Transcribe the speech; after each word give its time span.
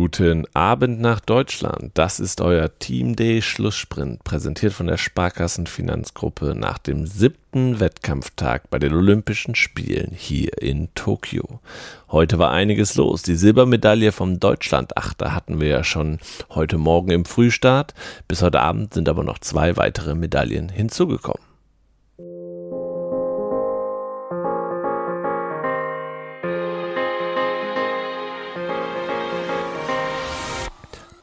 Guten 0.00 0.46
Abend 0.54 0.98
nach 1.02 1.20
Deutschland. 1.20 1.90
Das 1.92 2.20
ist 2.20 2.40
euer 2.40 2.70
Team 2.78 3.16
Day 3.16 3.42
Schlusssprint, 3.42 4.24
präsentiert 4.24 4.72
von 4.72 4.86
der 4.86 4.96
Sparkassenfinanzgruppe 4.96 6.54
nach 6.56 6.78
dem 6.78 7.06
siebten 7.06 7.80
Wettkampftag 7.80 8.70
bei 8.70 8.78
den 8.78 8.94
Olympischen 8.94 9.54
Spielen 9.54 10.12
hier 10.16 10.56
in 10.62 10.88
Tokio. 10.94 11.60
Heute 12.08 12.38
war 12.38 12.50
einiges 12.50 12.94
los. 12.94 13.20
Die 13.20 13.34
Silbermedaille 13.36 14.10
vom 14.10 14.40
Deutschlandachter 14.40 15.34
hatten 15.34 15.60
wir 15.60 15.68
ja 15.68 15.84
schon 15.84 16.18
heute 16.48 16.78
Morgen 16.78 17.10
im 17.10 17.26
Frühstart. 17.26 17.92
Bis 18.26 18.40
heute 18.40 18.60
Abend 18.60 18.94
sind 18.94 19.06
aber 19.06 19.22
noch 19.22 19.38
zwei 19.40 19.76
weitere 19.76 20.14
Medaillen 20.14 20.70
hinzugekommen. 20.70 21.49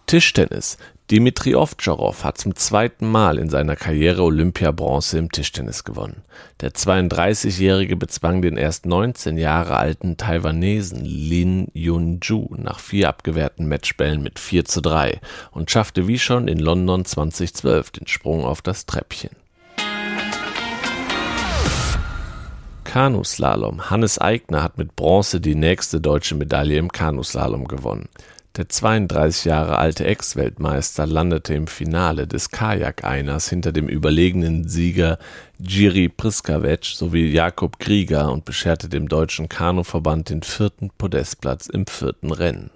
Tischtennis. 0.07 0.77
Dimitri 1.11 1.53
Ovtcharov 1.53 2.23
hat 2.23 2.37
zum 2.37 2.55
zweiten 2.55 3.11
Mal 3.11 3.37
in 3.37 3.49
seiner 3.49 3.75
Karriere 3.75 4.23
Olympiabronze 4.23 5.17
im 5.17 5.29
Tischtennis 5.33 5.83
gewonnen. 5.83 6.23
Der 6.61 6.71
32-Jährige 6.71 7.97
bezwang 7.97 8.41
den 8.41 8.55
erst 8.55 8.85
19 8.85 9.37
Jahre 9.37 9.75
alten 9.75 10.15
Taiwanesen 10.15 11.03
Lin 11.03 11.67
Yunju 11.73 12.47
nach 12.55 12.79
vier 12.79 13.09
abgewehrten 13.09 13.67
Matchbällen 13.67 14.23
mit 14.23 14.39
4 14.39 14.63
zu 14.63 14.79
3 14.79 15.19
und 15.51 15.71
schaffte 15.71 16.07
wie 16.07 16.19
schon 16.19 16.47
in 16.47 16.59
London 16.59 17.03
2012 17.03 17.91
den 17.91 18.07
Sprung 18.07 18.45
auf 18.45 18.61
das 18.61 18.85
Treppchen. 18.85 19.31
Kanuslalom. 22.85 23.89
Hannes 23.89 24.19
Eigner 24.19 24.63
hat 24.63 24.77
mit 24.77 24.95
Bronze 24.95 25.41
die 25.41 25.55
nächste 25.55 25.99
deutsche 25.99 26.35
Medaille 26.35 26.77
im 26.77 26.93
Kanuslalom 26.93 27.67
gewonnen. 27.67 28.07
Der 28.57 28.67
32 28.67 29.45
Jahre 29.45 29.77
alte 29.77 30.03
Ex-Weltmeister 30.03 31.05
landete 31.05 31.53
im 31.53 31.67
Finale 31.67 32.25
des 32.25 32.49
Kajak-Einers 32.49 33.49
hinter 33.49 33.71
dem 33.71 33.87
überlegenen 33.87 34.67
Sieger 34.67 35.19
Jiri 35.59 36.09
Priskavec 36.09 36.83
sowie 36.83 37.31
Jakob 37.31 37.77
Krieger 37.77 38.31
und 38.31 38.45
bescherte 38.45 38.89
dem 38.89 39.09
deutschen 39.09 39.47
Kanuverband 39.47 40.31
den 40.31 40.41
vierten 40.41 40.89
Podestplatz 40.97 41.67
im 41.67 41.85
vierten 41.85 42.31
Rennen. 42.31 42.71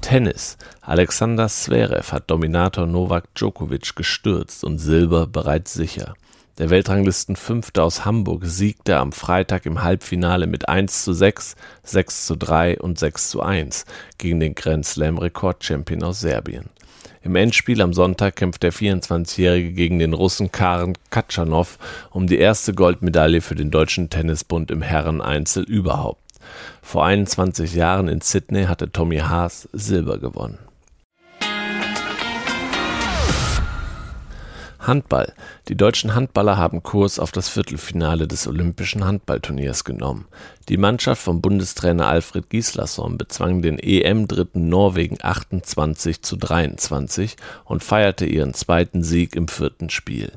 Tennis. 0.00 0.56
Alexander 0.80 1.48
Zverev 1.48 2.12
hat 2.12 2.30
Dominator 2.30 2.86
Novak 2.86 3.34
Djokovic 3.34 3.94
gestürzt 3.94 4.64
und 4.64 4.78
Silber 4.78 5.26
bereits 5.26 5.74
sicher. 5.74 6.14
Der 6.58 6.70
Weltranglistenfünfte 6.70 7.84
aus 7.84 8.04
Hamburg 8.04 8.44
siegte 8.44 8.96
am 8.96 9.12
Freitag 9.12 9.64
im 9.64 9.84
Halbfinale 9.84 10.48
mit 10.48 10.68
1 10.68 11.04
zu 11.04 11.12
6, 11.12 11.54
6 11.84 12.26
zu 12.26 12.36
3 12.36 12.80
und 12.80 12.98
6 12.98 13.30
zu 13.30 13.42
1 13.42 13.84
gegen 14.18 14.40
den 14.40 14.56
Grand 14.56 14.84
Slam 14.84 15.18
Rekordchampion 15.18 16.02
aus 16.02 16.18
Serbien. 16.18 16.68
Im 17.22 17.36
Endspiel 17.36 17.80
am 17.80 17.92
Sonntag 17.92 18.34
kämpft 18.34 18.64
der 18.64 18.72
24-Jährige 18.72 19.70
gegen 19.70 20.00
den 20.00 20.14
Russen 20.14 20.50
Karen 20.50 20.94
Katschanow 21.10 21.78
um 22.10 22.26
die 22.26 22.38
erste 22.38 22.74
Goldmedaille 22.74 23.40
für 23.40 23.54
den 23.54 23.70
Deutschen 23.70 24.10
Tennisbund 24.10 24.72
im 24.72 24.82
Herreneinzel 24.82 25.62
überhaupt. 25.62 26.22
Vor 26.82 27.06
21 27.06 27.74
Jahren 27.74 28.08
in 28.08 28.20
Sydney 28.20 28.64
hatte 28.64 28.90
Tommy 28.90 29.18
Haas 29.18 29.68
Silber 29.72 30.18
gewonnen. 30.18 30.58
Handball. 34.88 35.32
Die 35.68 35.76
deutschen 35.76 36.16
Handballer 36.16 36.56
haben 36.56 36.82
Kurs 36.82 37.20
auf 37.20 37.30
das 37.30 37.48
Viertelfinale 37.48 38.26
des 38.26 38.48
Olympischen 38.48 39.04
Handballturniers 39.04 39.84
genommen. 39.84 40.26
Die 40.68 40.76
Mannschaft 40.76 41.22
von 41.22 41.40
Bundestrainer 41.40 42.08
Alfred 42.08 42.50
Gislason 42.50 43.16
bezwang 43.16 43.62
den 43.62 43.78
EM-Dritten 43.78 44.68
Norwegen 44.68 45.18
28 45.22 46.22
zu 46.22 46.36
23 46.36 47.36
und 47.64 47.84
feierte 47.84 48.26
ihren 48.26 48.54
zweiten 48.54 49.04
Sieg 49.04 49.36
im 49.36 49.46
vierten 49.46 49.90
Spiel. 49.90 50.32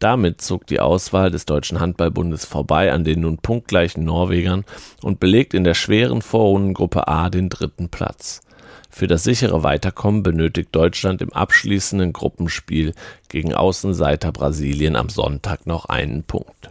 Damit 0.00 0.40
zog 0.40 0.66
die 0.66 0.80
Auswahl 0.80 1.30
des 1.30 1.44
Deutschen 1.44 1.78
Handballbundes 1.78 2.46
vorbei 2.46 2.90
an 2.90 3.04
den 3.04 3.20
nun 3.20 3.36
punktgleichen 3.36 4.02
Norwegern 4.02 4.64
und 5.02 5.20
belegt 5.20 5.52
in 5.52 5.62
der 5.62 5.74
schweren 5.74 6.22
Vorrundengruppe 6.22 7.06
A 7.06 7.28
den 7.28 7.50
dritten 7.50 7.90
Platz. 7.90 8.40
Für 8.90 9.06
das 9.06 9.24
sichere 9.24 9.62
Weiterkommen 9.62 10.22
benötigt 10.22 10.70
Deutschland 10.72 11.22
im 11.22 11.32
abschließenden 11.32 12.12
Gruppenspiel 12.12 12.92
gegen 13.28 13.54
Außenseiter 13.54 14.32
Brasilien 14.32 14.96
am 14.96 15.08
Sonntag 15.08 15.66
noch 15.66 15.86
einen 15.86 16.24
Punkt. 16.24 16.70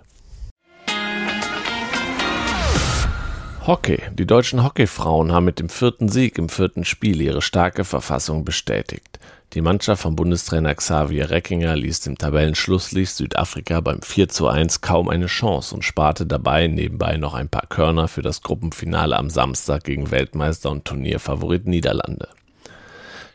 Hockey. 3.69 4.01
Die 4.13 4.25
deutschen 4.25 4.63
Hockeyfrauen 4.63 5.31
haben 5.31 5.45
mit 5.45 5.59
dem 5.59 5.69
vierten 5.69 6.09
Sieg 6.09 6.39
im 6.39 6.49
vierten 6.49 6.85
Spiel 6.85 7.21
ihre 7.21 7.43
starke 7.43 7.83
Verfassung 7.83 8.43
bestätigt. 8.43 9.19
Die 9.53 9.61
Mannschaft 9.61 10.01
von 10.01 10.15
Bundestrainer 10.15 10.73
Xavier 10.73 11.29
Reckinger 11.29 11.75
ließ 11.75 11.99
dem 11.99 12.17
Tabellenschlusslicht 12.17 13.13
Südafrika 13.13 13.79
beim 13.81 14.01
4 14.01 14.27
zu 14.27 14.47
1 14.47 14.81
kaum 14.81 15.07
eine 15.07 15.27
Chance 15.27 15.75
und 15.75 15.83
sparte 15.83 16.25
dabei 16.25 16.65
nebenbei 16.65 17.17
noch 17.17 17.35
ein 17.35 17.47
paar 17.47 17.67
Körner 17.67 18.07
für 18.07 18.23
das 18.23 18.41
Gruppenfinale 18.41 19.15
am 19.15 19.29
Samstag 19.29 19.83
gegen 19.83 20.09
Weltmeister 20.09 20.71
und 20.71 20.85
Turnierfavorit 20.85 21.67
Niederlande. 21.67 22.27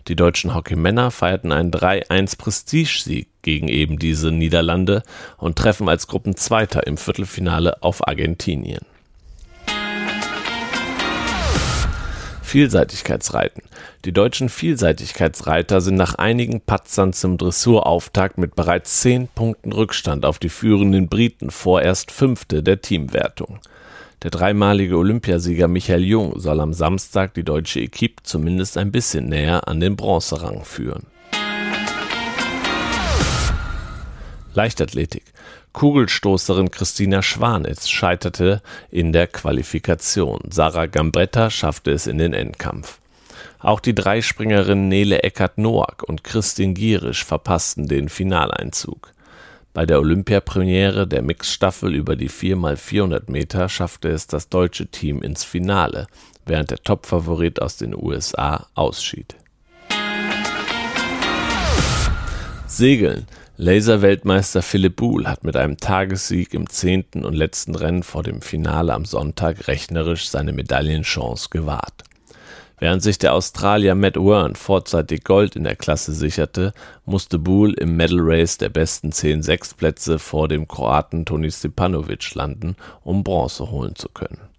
Die 0.08 0.16
deutschen 0.16 0.52
Hockeymänner 0.52 1.12
feierten 1.12 1.52
einen 1.52 1.70
3-1 1.70 2.38
Prestigesieg 2.38 3.28
gegen 3.42 3.68
eben 3.68 4.00
diese 4.00 4.32
Niederlande 4.32 5.04
und 5.36 5.56
treffen 5.56 5.88
als 5.88 6.08
Gruppenzweiter 6.08 6.88
im 6.88 6.96
Viertelfinale 6.96 7.84
auf 7.84 8.08
Argentinien. 8.08 8.84
Vielseitigkeitsreiten. 12.54 13.64
Die 14.04 14.12
deutschen 14.12 14.48
Vielseitigkeitsreiter 14.48 15.80
sind 15.80 15.96
nach 15.96 16.14
einigen 16.14 16.60
Patzern 16.60 17.12
zum 17.12 17.36
Dressurauftakt 17.36 18.38
mit 18.38 18.54
bereits 18.54 19.00
zehn 19.00 19.26
Punkten 19.26 19.72
Rückstand 19.72 20.24
auf 20.24 20.38
die 20.38 20.48
führenden 20.48 21.08
Briten 21.08 21.50
vorerst 21.50 22.12
Fünfte 22.12 22.62
der 22.62 22.80
Teamwertung. 22.80 23.58
Der 24.22 24.30
dreimalige 24.30 24.96
Olympiasieger 24.96 25.66
Michael 25.66 26.04
Jung 26.04 26.38
soll 26.38 26.60
am 26.60 26.74
Samstag 26.74 27.34
die 27.34 27.42
deutsche 27.42 27.80
Equipe 27.80 28.22
zumindest 28.22 28.78
ein 28.78 28.92
bisschen 28.92 29.28
näher 29.28 29.66
an 29.66 29.80
den 29.80 29.96
Bronzerang 29.96 30.64
führen. 30.64 31.08
Leichtathletik. 34.52 35.24
Kugelstoßerin 35.74 36.70
Christina 36.70 37.20
Schwanitz 37.20 37.88
scheiterte 37.88 38.62
in 38.90 39.12
der 39.12 39.26
Qualifikation. 39.26 40.40
Sarah 40.50 40.86
Gambretta 40.86 41.50
schaffte 41.50 41.90
es 41.90 42.06
in 42.06 42.16
den 42.16 42.32
Endkampf. 42.32 43.00
Auch 43.58 43.80
die 43.80 43.94
Dreispringerinnen 43.94 44.88
Nele 44.88 45.24
Eckert-Noack 45.24 46.04
und 46.04 46.22
Christine 46.22 46.74
Gierisch 46.74 47.24
verpassten 47.24 47.88
den 47.88 48.08
Finaleinzug. 48.08 49.12
Bei 49.72 49.84
der 49.84 49.98
Olympiapremiere 49.98 51.08
der 51.08 51.22
Mixstaffel 51.22 51.92
über 51.92 52.14
die 52.14 52.30
4x400 52.30 53.28
Meter 53.28 53.68
schaffte 53.68 54.10
es 54.10 54.28
das 54.28 54.48
deutsche 54.48 54.86
Team 54.86 55.22
ins 55.22 55.42
Finale, 55.42 56.06
während 56.46 56.70
der 56.70 56.84
Topfavorit 56.84 57.60
aus 57.60 57.76
den 57.76 57.96
USA 57.96 58.68
ausschied. 58.74 59.34
Segeln 62.68 63.26
Laser-Weltmeister 63.56 64.62
Philipp 64.62 64.96
Buhl 64.96 65.28
hat 65.28 65.44
mit 65.44 65.54
einem 65.56 65.76
Tagessieg 65.76 66.54
im 66.54 66.68
zehnten 66.68 67.24
und 67.24 67.34
letzten 67.34 67.76
Rennen 67.76 68.02
vor 68.02 68.24
dem 68.24 68.42
Finale 68.42 68.92
am 68.92 69.04
Sonntag 69.04 69.68
rechnerisch 69.68 70.28
seine 70.28 70.52
Medaillenchance 70.52 71.50
gewahrt. 71.50 72.02
Während 72.80 73.04
sich 73.04 73.16
der 73.16 73.32
Australier 73.32 73.94
Matt 73.94 74.16
Wern 74.16 74.56
vorzeitig 74.56 75.22
Gold 75.22 75.54
in 75.54 75.62
der 75.62 75.76
Klasse 75.76 76.12
sicherte, 76.12 76.72
musste 77.04 77.38
Buhl 77.38 77.74
im 77.74 77.96
Medal 77.96 78.18
Race 78.20 78.58
der 78.58 78.70
besten 78.70 79.12
zehn 79.12 79.40
Sechstplätze 79.40 80.18
vor 80.18 80.48
dem 80.48 80.66
Kroaten 80.66 81.24
Toni 81.24 81.52
Stepanovic 81.52 82.34
landen, 82.34 82.74
um 83.04 83.22
Bronze 83.22 83.70
holen 83.70 83.94
zu 83.94 84.08
können 84.08 84.53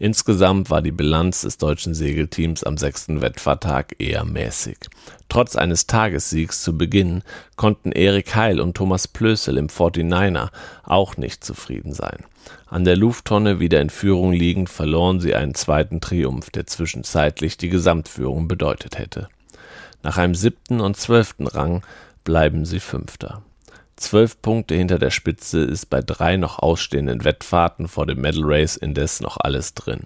Insgesamt 0.00 0.70
war 0.70 0.80
die 0.80 0.92
Bilanz 0.92 1.42
des 1.42 1.58
deutschen 1.58 1.92
Segelteams 1.92 2.64
am 2.64 2.78
sechsten 2.78 3.20
Wettfahrttag 3.20 3.96
eher 3.98 4.24
mäßig. 4.24 4.78
Trotz 5.28 5.56
eines 5.56 5.86
Tagessiegs 5.86 6.62
zu 6.62 6.78
Beginn 6.78 7.22
konnten 7.56 7.92
Erik 7.92 8.34
Heil 8.34 8.62
und 8.62 8.78
Thomas 8.78 9.06
Plösel 9.06 9.58
im 9.58 9.66
49er 9.66 10.48
auch 10.84 11.18
nicht 11.18 11.44
zufrieden 11.44 11.92
sein. 11.92 12.24
An 12.66 12.84
der 12.84 12.96
Lufttonne 12.96 13.60
wieder 13.60 13.82
in 13.82 13.90
Führung 13.90 14.32
liegend 14.32 14.70
verloren 14.70 15.20
sie 15.20 15.34
einen 15.34 15.54
zweiten 15.54 16.00
Triumph, 16.00 16.48
der 16.48 16.66
zwischenzeitlich 16.66 17.58
die 17.58 17.68
Gesamtführung 17.68 18.48
bedeutet 18.48 18.96
hätte. 18.96 19.28
Nach 20.02 20.16
einem 20.16 20.34
siebten 20.34 20.80
und 20.80 20.96
zwölften 20.96 21.46
Rang 21.46 21.82
bleiben 22.24 22.64
sie 22.64 22.80
Fünfter. 22.80 23.42
Zwölf 24.00 24.40
Punkte 24.40 24.74
hinter 24.74 24.98
der 24.98 25.10
Spitze 25.10 25.60
ist 25.60 25.90
bei 25.90 26.00
drei 26.00 26.38
noch 26.38 26.58
ausstehenden 26.58 27.22
Wettfahrten 27.22 27.86
vor 27.86 28.06
dem 28.06 28.22
Medal 28.22 28.42
Race 28.44 28.76
indes 28.76 29.20
noch 29.20 29.36
alles 29.38 29.74
drin. 29.74 30.04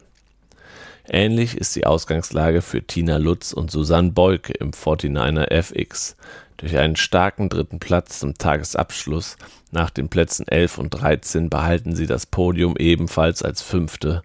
Ähnlich 1.07 1.57
ist 1.57 1.77
die 1.77 1.87
Ausgangslage 1.87 2.61
für 2.61 2.83
Tina 2.83 3.19
Lutz 3.19 3.53
und 3.53 3.71
Susanne 3.71 4.11
Beuke 4.11 4.53
im 4.53 4.73
49er 4.73 5.49
FX. 5.49 6.17
Durch 6.57 6.77
einen 6.77 6.97
starken 6.97 7.49
dritten 7.49 7.79
Platz 7.79 8.19
zum 8.19 8.35
Tagesabschluss 8.37 9.37
nach 9.71 9.91
den 9.91 10.09
Plätzen 10.09 10.49
11 10.49 10.79
und 10.79 10.91
13 10.91 11.49
behalten 11.49 11.95
sie 11.95 12.09
das 12.09 12.27
Podium 12.27 12.77
ebenfalls 12.77 13.45
als 13.45 13.63
Fünfte 13.63 14.23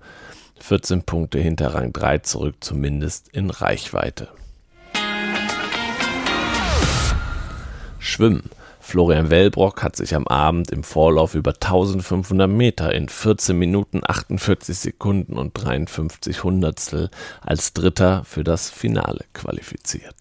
14 0.62 1.04
Punkte 1.04 1.38
hinter 1.38 1.76
Rang 1.76 1.94
3 1.94 2.18
zurück, 2.20 2.56
zumindest 2.60 3.30
in 3.30 3.52
Reichweite. 3.52 4.30
Schwimmen. 8.00 8.50
Florian 8.90 9.30
Wellbrock 9.30 9.84
hat 9.84 9.96
sich 9.96 10.16
am 10.16 10.26
Abend 10.26 10.72
im 10.72 10.84
Vorlauf 10.84 11.36
über 11.36 11.52
1500 11.52 12.50
Meter 12.50 12.92
in 12.92 13.08
14 13.08 13.56
Minuten 13.56 14.02
48 14.04 14.76
Sekunden 14.76 15.38
und 15.38 15.52
53 15.54 16.44
Hundertstel 16.44 17.12
als 17.42 17.74
Dritter 17.74 18.24
für 18.24 18.44
das 18.44 18.72
Finale 18.72 19.26
qualifiziert. 19.34 20.16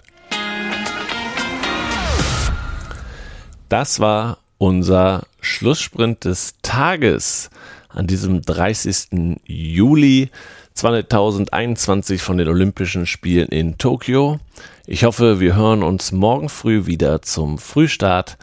Das 3.71 4.01
war 4.01 4.37
unser 4.59 5.23
Schlusssprint 5.41 6.27
des 6.27 6.57
Tages 6.61 7.49
an 7.89 8.07
diesem 8.07 8.43
30. 8.43 9.41
Juli 9.45 10.31
2021 10.75 12.23
von 12.23 12.39
den 12.39 12.49
Olympischen 12.49 13.07
Spielen 13.07 13.49
in 13.49 13.79
Tokio. 13.79 14.39
Ich 14.87 15.05
hoffe, 15.05 15.41
wir 15.41 15.57
hören 15.57 15.83
uns 15.83 16.13
morgen 16.13 16.49
früh 16.49 16.87
wieder 16.87 17.23
zum 17.23 17.59
Frühstart 17.59 18.39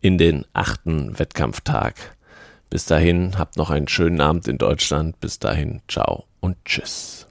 in 0.00 0.18
den 0.18 0.44
achten 0.52 1.18
Wettkampftag. 1.18 2.16
Bis 2.70 2.84
dahin, 2.84 3.38
habt 3.38 3.56
noch 3.56 3.70
einen 3.70 3.88
schönen 3.88 4.20
Abend 4.20 4.48
in 4.48 4.58
Deutschland. 4.58 5.20
Bis 5.20 5.38
dahin, 5.38 5.80
ciao 5.88 6.24
und 6.40 6.56
tschüss. 6.64 7.27